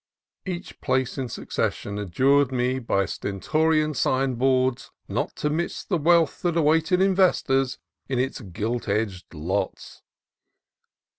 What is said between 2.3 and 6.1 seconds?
me by stentorian sign boards not to miss the